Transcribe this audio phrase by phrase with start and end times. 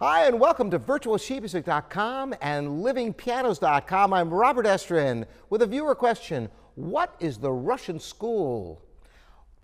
[0.00, 4.12] and welcome to virtualsheetmusic.com and livingpianos.com.
[4.12, 6.48] I'm Robert Estrin with a viewer question.
[6.76, 8.80] What is the Russian school?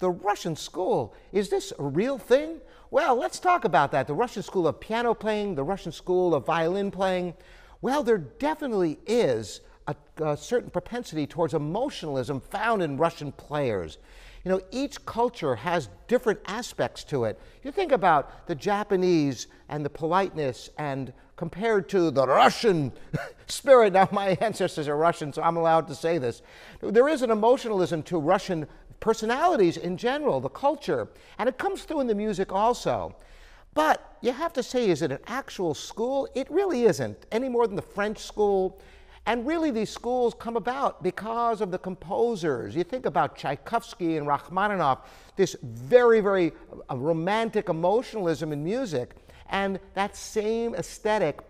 [0.00, 2.60] The Russian school, is this a real thing?
[2.90, 4.08] Well, let's talk about that.
[4.08, 7.34] The Russian school of piano playing, the Russian school of violin playing.
[7.80, 13.98] Well, there definitely is a, a certain propensity towards emotionalism found in Russian players.
[14.44, 17.40] You know, each culture has different aspects to it.
[17.62, 22.92] You think about the Japanese and the politeness and compared to the Russian
[23.46, 23.94] spirit.
[23.94, 26.42] Now, my ancestors are Russian, so I'm allowed to say this.
[26.80, 28.66] There is an emotionalism to Russian
[29.00, 31.08] personalities in general, the culture,
[31.38, 33.16] and it comes through in the music also.
[33.72, 36.28] But you have to say, is it an actual school?
[36.34, 38.78] It really isn't, any more than the French school
[39.26, 42.76] and really, these schools come about because of the composers.
[42.76, 46.52] You think about Tchaikovsky and Rachmaninoff, this very, very
[46.90, 49.14] uh, romantic emotionalism in music,
[49.48, 51.40] and that same aesthetic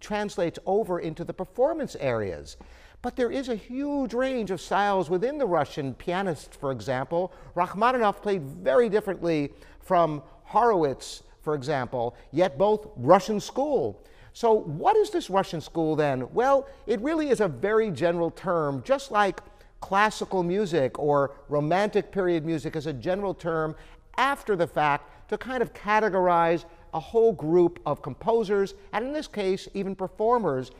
[0.00, 2.58] translates over into the performance areas.
[3.00, 7.32] But there is a huge range of styles within the Russian pianist, for example.
[7.54, 14.02] Rachmaninoff played very differently from Horowitz, for example, yet both Russian school.
[14.36, 16.28] So, what is this Russian school then?
[16.34, 19.40] Well, it really is a very general term, just like
[19.80, 23.76] classical music or romantic period music is a general term
[24.16, 29.28] after the fact to kind of categorize a whole group of composers, and in this
[29.28, 30.72] case, even performers.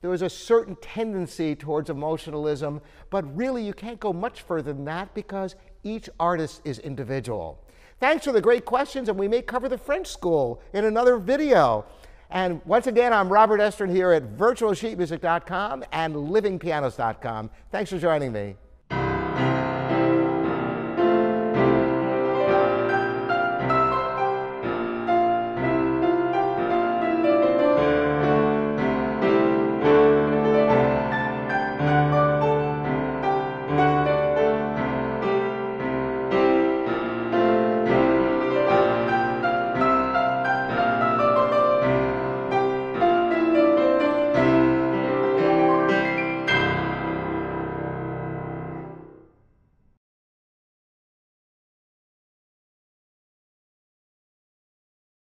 [0.00, 4.86] There was a certain tendency towards emotionalism, but really you can't go much further than
[4.86, 7.62] that because each artist is individual.
[8.00, 11.84] Thanks for the great questions, and we may cover the French school in another video.
[12.32, 17.50] And once again, I'm Robert Estrin here at virtualsheetmusic.com and livingpianos.com.
[17.70, 18.56] Thanks for joining me.